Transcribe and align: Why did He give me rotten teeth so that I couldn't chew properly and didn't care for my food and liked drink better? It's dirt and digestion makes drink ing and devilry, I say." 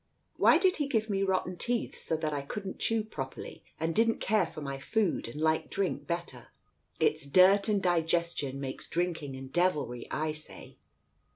Why 0.37 0.57
did 0.57 0.77
He 0.77 0.87
give 0.87 1.11
me 1.11 1.21
rotten 1.21 1.57
teeth 1.57 1.95
so 1.95 2.17
that 2.17 2.33
I 2.33 2.41
couldn't 2.41 2.79
chew 2.79 3.03
properly 3.03 3.63
and 3.79 3.93
didn't 3.93 4.19
care 4.19 4.47
for 4.47 4.59
my 4.59 4.79
food 4.79 5.27
and 5.27 5.39
liked 5.39 5.69
drink 5.69 6.07
better? 6.07 6.47
It's 6.99 7.27
dirt 7.27 7.69
and 7.69 7.83
digestion 7.83 8.59
makes 8.59 8.89
drink 8.89 9.21
ing 9.21 9.35
and 9.35 9.53
devilry, 9.53 10.07
I 10.09 10.31
say." 10.31 10.77